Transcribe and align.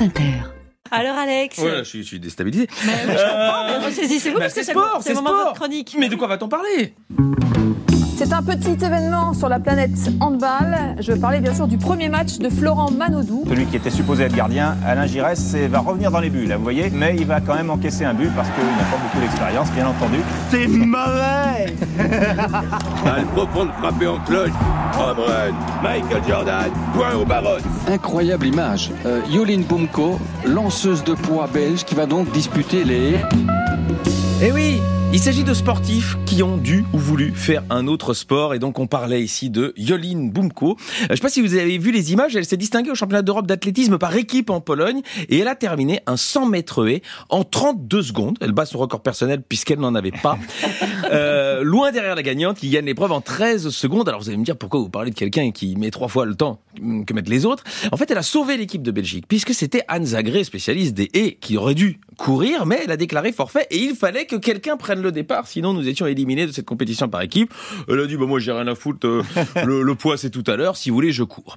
France 0.00 0.08
Inter. 0.08 0.32
Alors 0.90 1.14
Alex 1.14 1.58
Ouais, 1.58 1.78
je 1.80 1.82
suis, 1.84 2.02
je 2.02 2.06
suis 2.08 2.20
déstabilisé. 2.20 2.66
Mais 2.86 2.92
oui, 3.06 3.12
je 3.18 3.22
comprends, 3.22 3.66
mais 3.66 3.84
ressaisissez-vous 3.84 4.36
Bah, 4.38 4.44
parce 4.44 4.54
que 4.54 4.62
c'est 4.62 4.70
sport, 4.72 5.00
c'est 5.02 5.12
moment 5.12 5.28
de 5.30 5.34
sport. 5.34 5.44
votre 5.48 5.60
chronique. 5.60 5.94
Mais 5.98 6.08
de 6.08 6.16
quoi 6.16 6.26
va-t-on 6.26 6.48
parler? 6.48 6.94
C'est 8.22 8.34
un 8.34 8.42
petit 8.42 8.84
événement 8.84 9.32
sur 9.32 9.48
la 9.48 9.58
planète 9.58 9.96
handball. 10.20 10.76
Je 10.98 11.12
veux 11.12 11.18
parler 11.18 11.40
bien 11.40 11.54
sûr 11.54 11.66
du 11.66 11.78
premier 11.78 12.10
match 12.10 12.36
de 12.36 12.50
Florent 12.50 12.90
Manodou. 12.90 13.44
Celui 13.48 13.64
qui 13.64 13.76
était 13.76 13.88
supposé 13.88 14.24
être 14.24 14.36
gardien, 14.36 14.76
Alain 14.86 15.06
Giresse, 15.06 15.54
va 15.70 15.78
revenir 15.78 16.10
dans 16.10 16.20
les 16.20 16.28
buts, 16.28 16.44
là, 16.44 16.58
vous 16.58 16.62
voyez. 16.62 16.90
Mais 16.90 17.16
il 17.16 17.24
va 17.24 17.40
quand 17.40 17.54
même 17.54 17.70
encaisser 17.70 18.04
un 18.04 18.12
but 18.12 18.28
parce 18.36 18.50
qu'il 18.50 18.62
n'a 18.62 18.90
pas 18.90 18.98
beaucoup 19.02 19.20
d'expérience, 19.20 19.70
bien 19.70 19.86
entendu. 19.86 20.18
C'est 20.50 20.68
mauvais 20.68 21.74
Balle 23.06 23.24
profonde 23.34 23.70
frappée 23.80 24.06
en 24.06 24.18
cloche. 24.18 24.50
Run. 24.98 25.54
Michael 25.82 26.22
Jordan. 26.28 26.70
Point 26.92 27.14
au 27.14 27.24
barotte. 27.24 27.64
Incroyable 27.88 28.48
image. 28.48 28.90
Euh, 29.06 29.22
Bumko, 29.66 30.18
lanceuse 30.44 31.02
de 31.04 31.14
poids 31.14 31.48
belge, 31.50 31.84
qui 31.84 31.94
va 31.94 32.04
donc 32.04 32.30
disputer 32.32 32.84
les... 32.84 33.16
Eh 34.42 34.52
oui 34.52 34.78
il 35.12 35.18
s'agit 35.18 35.42
de 35.42 35.54
sportifs 35.54 36.16
qui 36.24 36.40
ont 36.42 36.56
dû 36.56 36.84
ou 36.92 36.98
voulu 36.98 37.32
faire 37.34 37.64
un 37.68 37.88
autre 37.88 38.14
sport 38.14 38.54
et 38.54 38.60
donc 38.60 38.78
on 38.78 38.86
parlait 38.86 39.22
ici 39.22 39.50
de 39.50 39.74
Yoline 39.76 40.30
Bumko. 40.30 40.76
Euh, 41.02 41.06
Je 41.10 41.16
sais 41.16 41.20
pas 41.20 41.28
si 41.28 41.40
vous 41.40 41.54
avez 41.54 41.78
vu 41.78 41.90
les 41.90 42.12
images, 42.12 42.36
elle 42.36 42.44
s'est 42.44 42.56
distinguée 42.56 42.92
au 42.92 42.94
championnat 42.94 43.22
d'Europe 43.22 43.48
d'athlétisme 43.48 43.98
par 43.98 44.14
équipe 44.14 44.50
en 44.50 44.60
Pologne 44.60 45.02
et 45.28 45.38
elle 45.38 45.48
a 45.48 45.56
terminé 45.56 46.00
un 46.06 46.16
100 46.16 46.46
mètres 46.46 46.88
haies 46.88 47.02
en 47.28 47.42
32 47.42 48.02
secondes. 48.02 48.38
Elle 48.40 48.52
bat 48.52 48.66
son 48.66 48.78
record 48.78 49.02
personnel 49.02 49.42
puisqu'elle 49.42 49.80
n'en 49.80 49.94
avait 49.94 50.12
pas. 50.12 50.38
Euh, 51.12 51.64
loin 51.64 51.90
derrière 51.90 52.14
la 52.14 52.22
gagnante 52.22 52.58
qui 52.58 52.68
gagne 52.68 52.84
l'épreuve 52.84 53.10
en 53.10 53.20
13 53.20 53.70
secondes. 53.70 54.08
Alors 54.08 54.20
vous 54.20 54.28
allez 54.28 54.38
me 54.38 54.44
dire 54.44 54.56
pourquoi 54.56 54.78
vous 54.78 54.90
parlez 54.90 55.10
de 55.10 55.16
quelqu'un 55.16 55.50
qui 55.50 55.74
met 55.74 55.90
trois 55.90 56.06
fois 56.06 56.24
le 56.24 56.36
temps 56.36 56.60
que 56.76 57.12
mettent 57.12 57.28
les 57.28 57.46
autres. 57.46 57.64
En 57.90 57.96
fait, 57.96 58.08
elle 58.12 58.18
a 58.18 58.22
sauvé 58.22 58.56
l'équipe 58.56 58.82
de 58.82 58.92
Belgique 58.92 59.24
puisque 59.26 59.52
c'était 59.52 59.82
Anne 59.88 60.06
Zagré, 60.06 60.44
spécialiste 60.44 60.94
des 60.94 61.10
haies, 61.14 61.36
qui 61.40 61.56
aurait 61.56 61.74
dû 61.74 61.98
courir, 62.20 62.66
mais 62.66 62.82
elle 62.84 62.90
a 62.90 62.98
déclaré 62.98 63.32
forfait 63.32 63.66
et 63.70 63.78
il 63.78 63.94
fallait 63.94 64.26
que 64.26 64.36
quelqu'un 64.36 64.76
prenne 64.76 65.00
le 65.00 65.10
départ, 65.10 65.46
sinon 65.46 65.72
nous 65.72 65.88
étions 65.88 66.06
éliminés 66.06 66.46
de 66.46 66.52
cette 66.52 66.66
compétition 66.66 67.08
par 67.08 67.22
équipe. 67.22 67.52
Elle 67.88 67.98
a 67.98 68.06
dit 68.06 68.18
bah 68.18 68.26
moi 68.26 68.38
j'ai 68.38 68.52
rien 68.52 68.66
à 68.66 68.74
foutre, 68.74 69.06
euh, 69.06 69.22
le, 69.64 69.82
le 69.82 69.94
poids 69.94 70.18
c'est 70.18 70.28
tout 70.28 70.44
à 70.46 70.56
l'heure, 70.56 70.76
si 70.76 70.90
vous 70.90 70.96
voulez 70.96 71.12
je 71.12 71.22
cours. 71.22 71.56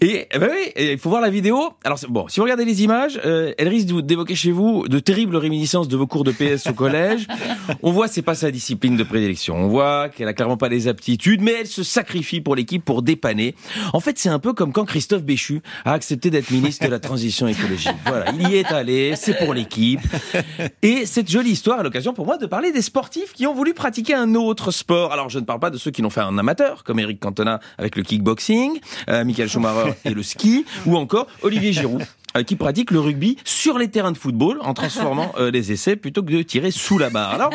Et 0.00 0.26
ben 0.34 0.50
oui, 0.50 0.72
il 0.76 0.98
faut 0.98 1.08
voir 1.08 1.22
la 1.22 1.30
vidéo. 1.30 1.70
Alors 1.84 2.00
bon, 2.08 2.26
si 2.26 2.40
vous 2.40 2.44
regardez 2.44 2.64
les 2.64 2.82
images, 2.82 3.20
euh, 3.24 3.52
elle 3.58 3.68
risque 3.68 3.86
d'évoquer 4.00 4.34
chez 4.34 4.50
vous 4.50 4.88
de 4.88 4.98
terribles 4.98 5.36
réminiscences 5.36 5.86
de 5.86 5.96
vos 5.96 6.08
cours 6.08 6.24
de 6.24 6.32
PS 6.32 6.66
au 6.66 6.72
collège. 6.72 7.28
On 7.84 7.92
voit 7.92 8.08
c'est 8.08 8.22
pas 8.22 8.34
sa 8.34 8.50
discipline 8.50 8.96
de 8.96 9.04
prédilection. 9.04 9.54
On 9.54 9.68
voit 9.68 10.08
qu'elle 10.08 10.26
a 10.26 10.34
clairement 10.34 10.56
pas 10.56 10.68
les 10.68 10.88
aptitudes, 10.88 11.42
mais 11.42 11.52
elle 11.60 11.68
se 11.68 11.84
sacrifie 11.84 12.40
pour 12.40 12.56
l'équipe 12.56 12.84
pour 12.84 13.02
dépanner. 13.02 13.54
En 13.92 14.00
fait, 14.00 14.18
c'est 14.18 14.30
un 14.30 14.40
peu 14.40 14.52
comme 14.52 14.72
quand 14.72 14.84
Christophe 14.84 15.22
Béchu 15.22 15.62
a 15.84 15.92
accepté 15.92 16.30
d'être 16.30 16.50
ministre 16.50 16.84
de 16.84 16.90
la 16.90 16.98
transition 16.98 17.46
écologique. 17.46 17.94
Voilà, 18.06 18.32
il 18.32 18.48
y 18.50 18.56
est 18.56 18.72
allé, 18.72 19.14
c'est 19.14 19.38
pour 19.38 19.54
l'équipe. 19.54 19.91
Et 20.82 21.06
cette 21.06 21.30
jolie 21.30 21.50
histoire 21.50 21.80
est 21.80 21.82
l'occasion 21.82 22.12
pour 22.12 22.26
moi 22.26 22.38
de 22.38 22.46
parler 22.46 22.72
des 22.72 22.82
sportifs 22.82 23.32
qui 23.32 23.46
ont 23.46 23.54
voulu 23.54 23.74
pratiquer 23.74 24.14
un 24.14 24.34
autre 24.34 24.70
sport. 24.70 25.12
Alors, 25.12 25.28
je 25.28 25.38
ne 25.38 25.44
parle 25.44 25.60
pas 25.60 25.70
de 25.70 25.78
ceux 25.78 25.90
qui 25.90 26.02
l'ont 26.02 26.10
fait 26.10 26.20
en 26.20 26.38
amateur, 26.38 26.84
comme 26.84 26.98
Eric 26.98 27.20
Cantona 27.20 27.60
avec 27.78 27.96
le 27.96 28.02
kickboxing, 28.02 28.80
euh, 29.08 29.24
Michael 29.24 29.48
Schumacher 29.52 29.94
et 30.04 30.10
le 30.10 30.22
ski, 30.22 30.64
ou 30.86 30.96
encore 30.96 31.26
Olivier 31.42 31.72
Giroud 31.72 32.02
euh, 32.36 32.42
qui 32.44 32.56
pratique 32.56 32.90
le 32.90 33.00
rugby 33.00 33.36
sur 33.44 33.78
les 33.78 33.88
terrains 33.88 34.12
de 34.12 34.16
football 34.16 34.58
en 34.62 34.72
transformant 34.72 35.32
euh, 35.38 35.50
les 35.50 35.70
essais 35.70 35.96
plutôt 35.96 36.22
que 36.22 36.32
de 36.32 36.42
tirer 36.42 36.70
sous 36.70 36.96
la 36.96 37.10
barre. 37.10 37.34
Alors, 37.34 37.50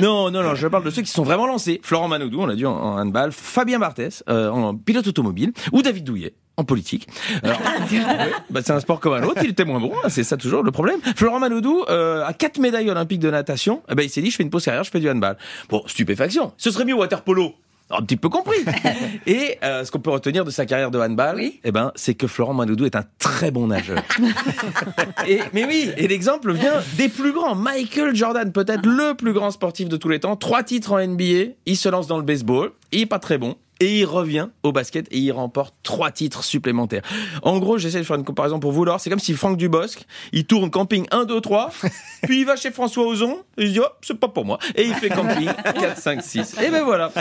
non, 0.00 0.30
non, 0.32 0.42
non, 0.42 0.54
je 0.56 0.66
parle 0.66 0.84
de 0.84 0.90
ceux 0.90 1.02
qui 1.02 1.10
sont 1.10 1.22
vraiment 1.22 1.46
lancés. 1.46 1.80
Florent 1.82 2.08
Manodou, 2.08 2.40
on 2.40 2.46
l'a 2.46 2.56
dit 2.56 2.66
en, 2.66 2.72
en 2.72 2.98
handball, 3.00 3.30
Fabien 3.30 3.78
Barthès 3.78 4.24
euh, 4.28 4.50
en 4.50 4.74
pilote 4.74 5.06
automobile, 5.06 5.52
ou 5.72 5.82
David 5.82 6.04
Douillet 6.04 6.34
en 6.56 6.64
politique. 6.64 7.06
Ouais, 7.42 7.50
bah, 8.50 8.60
c'est 8.64 8.72
un 8.72 8.80
sport 8.80 9.00
comme 9.00 9.12
un 9.14 9.22
autre, 9.22 9.40
il 9.42 9.50
était 9.50 9.64
moins 9.64 9.80
bon, 9.80 9.92
hein, 10.02 10.08
c'est 10.08 10.24
ça 10.24 10.36
toujours 10.36 10.62
le 10.62 10.70
problème. 10.70 11.00
Florent 11.16 11.38
Manodou 11.38 11.84
euh, 11.88 12.24
a 12.24 12.32
quatre 12.32 12.58
médailles 12.58 12.90
olympiques 12.90 13.20
de 13.20 13.30
natation, 13.30 13.82
eh 13.90 13.94
ben, 13.94 14.02
il 14.02 14.10
s'est 14.10 14.22
dit 14.22 14.30
je 14.30 14.36
fais 14.36 14.42
une 14.42 14.50
pause 14.50 14.64
carrière, 14.64 14.84
je 14.84 14.90
fais 14.90 15.00
du 15.00 15.10
handball. 15.10 15.36
Bon, 15.68 15.82
stupéfaction, 15.86 16.52
ce 16.56 16.70
serait 16.70 16.84
mieux 16.84 16.94
au 16.94 17.00
water 17.00 17.22
polo. 17.22 17.54
Un 17.88 18.02
petit 18.02 18.16
peu 18.16 18.28
compris. 18.28 18.58
Et 19.26 19.58
euh, 19.62 19.84
ce 19.84 19.92
qu'on 19.92 20.00
peut 20.00 20.10
retenir 20.10 20.44
de 20.44 20.50
sa 20.50 20.66
carrière 20.66 20.90
de 20.90 20.98
handball, 20.98 21.40
eh 21.40 21.70
ben, 21.70 21.92
c'est 21.94 22.14
que 22.14 22.26
Florent 22.26 22.52
Manodou 22.52 22.84
est 22.84 22.96
un 22.96 23.04
très 23.20 23.52
bon 23.52 23.68
nageur. 23.68 24.02
et, 25.28 25.38
mais 25.52 25.64
oui, 25.64 25.90
et 25.96 26.08
l'exemple 26.08 26.52
vient 26.52 26.82
des 26.96 27.08
plus 27.08 27.32
grands. 27.32 27.54
Michael 27.54 28.16
Jordan, 28.16 28.50
peut-être 28.50 28.86
le 28.86 29.14
plus 29.14 29.32
grand 29.32 29.52
sportif 29.52 29.88
de 29.88 29.96
tous 29.96 30.08
les 30.08 30.18
temps, 30.18 30.34
trois 30.34 30.64
titres 30.64 30.92
en 30.92 31.06
NBA, 31.06 31.52
il 31.66 31.76
se 31.76 31.88
lance 31.88 32.08
dans 32.08 32.16
le 32.16 32.24
baseball, 32.24 32.72
il 32.90 33.02
est 33.02 33.06
pas 33.06 33.20
très 33.20 33.38
bon. 33.38 33.54
Et 33.80 34.00
il 34.00 34.04
revient 34.04 34.48
au 34.62 34.72
basket 34.72 35.06
et 35.10 35.18
il 35.18 35.32
remporte 35.32 35.74
trois 35.82 36.10
titres 36.10 36.44
supplémentaires. 36.44 37.02
En 37.42 37.58
gros, 37.58 37.78
j'essaie 37.78 37.98
de 37.98 38.04
faire 38.04 38.16
une 38.16 38.24
comparaison 38.24 38.58
pour 38.58 38.72
vous, 38.72 38.84
Laure. 38.84 39.00
C'est 39.00 39.10
comme 39.10 39.18
si 39.18 39.34
Franck 39.34 39.56
Dubosc, 39.58 40.04
il 40.32 40.46
tourne 40.46 40.70
camping 40.70 41.06
1, 41.10 41.24
2, 41.24 41.40
3, 41.40 41.72
puis 42.22 42.40
il 42.40 42.46
va 42.46 42.56
chez 42.56 42.70
François 42.70 43.06
Ozon, 43.06 43.38
et 43.58 43.64
il 43.64 43.68
se 43.68 43.72
dit, 43.74 43.80
oh, 43.80 43.88
c'est 44.00 44.18
pas 44.18 44.28
pour 44.28 44.44
moi. 44.44 44.58
Et 44.74 44.84
il 44.84 44.94
fait 44.94 45.08
camping 45.08 45.48
4, 45.64 45.98
5, 45.98 46.22
6. 46.22 46.56
Et 46.62 46.70
ben 46.70 46.84
voilà. 46.84 47.12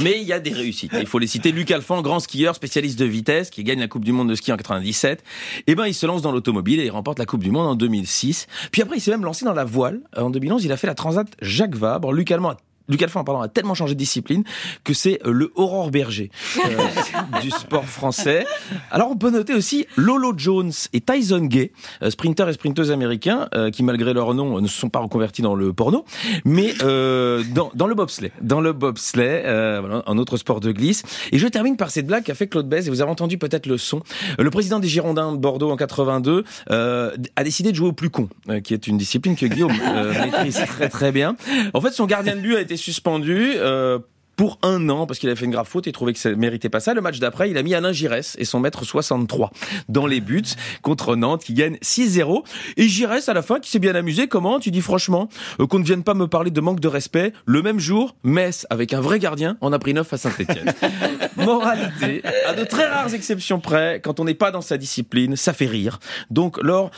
Mais 0.00 0.20
il 0.20 0.26
y 0.26 0.32
a 0.32 0.40
des 0.40 0.52
réussites. 0.52 0.92
Il 0.98 1.06
faut 1.06 1.18
les 1.18 1.26
citer. 1.26 1.52
Luc 1.52 1.70
Alphand, 1.70 2.02
grand 2.02 2.20
skieur, 2.20 2.54
spécialiste 2.54 2.98
de 2.98 3.04
vitesse, 3.04 3.50
qui 3.50 3.62
gagne 3.64 3.80
la 3.80 3.88
Coupe 3.88 4.04
du 4.04 4.12
Monde 4.12 4.28
de 4.28 4.34
ski 4.34 4.52
en 4.52 4.56
97. 4.56 5.22
Et 5.66 5.74
ben, 5.74 5.86
il 5.86 5.94
se 5.94 6.06
lance 6.06 6.22
dans 6.22 6.32
l'automobile 6.32 6.80
et 6.80 6.86
il 6.86 6.90
remporte 6.90 7.18
la 7.18 7.26
Coupe 7.26 7.42
du 7.42 7.50
Monde 7.50 7.66
en 7.66 7.74
2006. 7.74 8.46
Puis 8.72 8.82
après, 8.82 8.96
il 8.96 9.00
s'est 9.00 9.10
même 9.10 9.24
lancé 9.24 9.44
dans 9.44 9.54
la 9.54 9.64
voile. 9.64 10.00
En 10.16 10.30
2011, 10.30 10.64
il 10.64 10.72
a 10.72 10.76
fait 10.76 10.86
la 10.86 10.94
Transat 10.94 11.28
Jacques 11.40 11.76
Vabre. 11.76 12.12
Luc 12.12 12.30
Alphand 12.30 12.50
a 12.50 12.56
Luc 12.88 13.02
Alphand 13.02 13.24
pardon, 13.24 13.40
a 13.40 13.48
tellement 13.48 13.74
changé 13.74 13.94
de 13.94 13.98
discipline 13.98 14.44
que 14.84 14.94
c'est 14.94 15.20
euh, 15.26 15.32
le 15.32 15.52
Aurore 15.54 15.90
Berger 15.90 16.30
euh, 16.58 17.40
du 17.42 17.50
sport 17.50 17.84
français. 17.84 18.46
Alors 18.90 19.10
on 19.10 19.16
peut 19.16 19.30
noter 19.30 19.54
aussi 19.54 19.86
Lolo 19.96 20.32
Jones 20.36 20.72
et 20.92 21.00
Tyson 21.00 21.44
Gay, 21.44 21.72
euh, 22.02 22.10
sprinteurs 22.10 22.48
et 22.48 22.52
sprinteuses 22.52 22.90
américains 22.90 23.48
qui 23.72 23.82
malgré 23.82 24.12
leur 24.12 24.34
nom 24.34 24.60
ne 24.60 24.66
se 24.66 24.78
sont 24.78 24.88
pas 24.88 24.98
reconvertis 24.98 25.42
dans 25.42 25.54
le 25.54 25.72
porno, 25.72 26.04
mais 26.44 26.74
dans, 26.74 27.70
dans 27.74 27.86
le 27.86 27.94
bobsleigh. 27.94 28.32
Dans 28.40 28.60
le 28.60 28.72
bobsleigh, 28.72 29.44
un 29.46 30.18
autre 30.18 30.36
sport 30.36 30.60
de 30.60 30.72
glisse. 30.72 31.02
Et 31.32 31.38
je 31.38 31.46
termine 31.46 31.76
par 31.76 31.90
cette 31.90 32.06
blague 32.06 32.24
qu'a 32.24 32.34
fait 32.34 32.46
Claude 32.46 32.68
Bèze, 32.68 32.86
et 32.86 32.90
vous 32.90 33.00
avez 33.00 33.10
entendu 33.10 33.38
peut-être 33.38 33.66
le 33.66 33.78
son. 33.78 34.02
Le 34.38 34.50
président 34.50 34.78
des 34.78 34.88
Girondins 34.88 35.32
de 35.32 35.38
Bordeaux 35.38 35.70
en 35.70 35.76
82 35.76 36.44
euh, 36.70 37.16
a 37.36 37.44
décidé 37.44 37.70
de 37.70 37.76
jouer 37.76 37.88
au 37.88 37.92
plus 37.92 38.10
con, 38.10 38.28
qui 38.64 38.74
est 38.74 38.86
une 38.86 38.98
discipline 38.98 39.36
que 39.36 39.46
Guillaume 39.46 39.72
maîtrise 40.24 40.60
très 40.66 40.88
très 40.88 41.12
bien. 41.12 41.36
En 41.74 41.80
fait, 41.80 41.92
son 41.92 42.06
gardien 42.06 42.36
de 42.36 42.40
but 42.40 42.56
a 42.56 42.60
été 42.60 42.75
suspendu. 42.76 43.54
Euh, 43.56 43.98
pour 44.36 44.58
un 44.62 44.88
an 44.88 45.06
parce 45.06 45.18
qu'il 45.18 45.28
avait 45.28 45.38
fait 45.38 45.46
une 45.46 45.50
grave 45.50 45.66
faute 45.66 45.86
et 45.86 45.92
trouvait 45.92 46.12
que 46.12 46.18
ça 46.18 46.30
méritait 46.34 46.68
pas 46.68 46.80
ça. 46.80 46.94
Le 46.94 47.00
match 47.00 47.18
d'après, 47.18 47.50
il 47.50 47.56
a 47.56 47.62
mis 47.62 47.74
Alain 47.74 47.92
Giresse 47.92 48.36
et 48.38 48.44
son 48.44 48.60
maître 48.60 48.84
63 48.84 49.50
dans 49.88 50.06
les 50.06 50.20
buts 50.20 50.42
contre 50.82 51.16
Nantes 51.16 51.42
qui 51.42 51.54
gagne 51.54 51.76
6-0 51.76 52.44
et 52.76 52.86
Giresse 52.86 53.28
à 53.28 53.34
la 53.34 53.42
fin 53.42 53.58
qui 53.58 53.70
s'est 53.70 53.78
bien 53.78 53.94
amusé. 53.94 54.28
Comment 54.28 54.60
Tu 54.60 54.70
dis 54.70 54.82
franchement 54.82 55.28
euh, 55.58 55.66
qu'on 55.66 55.78
ne 55.78 55.84
vienne 55.84 56.02
pas 56.02 56.14
me 56.14 56.28
parler 56.28 56.50
de 56.50 56.60
manque 56.60 56.80
de 56.80 56.88
respect. 56.88 57.32
Le 57.46 57.62
même 57.62 57.80
jour, 57.80 58.14
Metz 58.22 58.66
avec 58.70 58.92
un 58.92 59.00
vrai 59.00 59.18
gardien, 59.18 59.56
on 59.62 59.72
a 59.72 59.78
pris 59.78 59.94
9 59.94 60.12
à 60.12 60.16
Saint-Etienne. 60.18 60.72
Moralité, 61.36 62.22
à 62.46 62.52
de 62.52 62.64
très 62.64 62.86
rares 62.86 63.14
exceptions 63.14 63.60
près, 63.60 64.00
quand 64.02 64.20
on 64.20 64.24
n'est 64.24 64.34
pas 64.34 64.50
dans 64.50 64.60
sa 64.60 64.76
discipline, 64.76 65.36
ça 65.36 65.52
fait 65.52 65.66
rire. 65.66 65.98
Donc 66.30 66.62
Laure, 66.62 66.90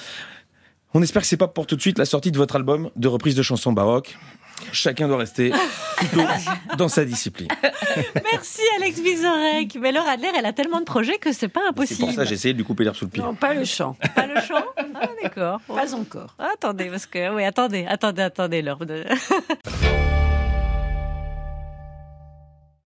on 0.94 1.02
espère 1.02 1.22
que 1.22 1.28
c'est 1.28 1.36
pas 1.36 1.48
pour 1.48 1.66
tout 1.66 1.76
de 1.76 1.80
suite 1.80 1.98
la 1.98 2.04
sortie 2.04 2.32
de 2.32 2.38
votre 2.38 2.56
album 2.56 2.90
de 2.96 3.08
reprise 3.08 3.34
de 3.34 3.42
chansons 3.42 3.72
baroques. 3.72 4.16
Chacun 4.72 5.08
doit 5.08 5.18
rester 5.18 5.52
plutôt 5.96 6.22
dans 6.76 6.88
sa 6.88 7.04
discipline. 7.04 7.48
Merci 8.32 8.60
Alex 8.78 8.98
Vizorek. 9.00 9.76
Mais 9.80 9.92
Laura 9.92 10.10
Adler, 10.12 10.28
elle 10.36 10.46
a 10.46 10.52
tellement 10.52 10.80
de 10.80 10.84
projets 10.84 11.18
que 11.18 11.32
c'est 11.32 11.48
pas 11.48 11.60
C'est 11.62 11.68
impossible. 11.68 12.00
pour 12.00 12.10
ça 12.12 12.22
que 12.22 12.28
j'ai 12.28 12.34
essayé 12.34 12.52
de 12.54 12.58
lui 12.58 12.64
couper 12.64 12.84
l'air 12.84 12.94
sous 12.96 13.04
le 13.06 13.10
pied. 13.10 13.22
Non, 13.22 13.34
pas 13.34 13.54
le 13.54 13.64
chant. 13.64 13.96
Pas 14.14 14.26
le 14.26 14.40
chant? 14.40 14.64
Ah 15.00 15.08
d'accord. 15.22 15.60
Pas 15.66 15.94
encore. 15.94 16.34
Attendez, 16.38 16.86
parce 16.86 17.06
que... 17.06 17.34
Oui, 17.34 17.44
attendez, 17.44 17.86
attendez, 17.88 18.22
attendez, 18.22 18.62
Laure. 18.62 18.78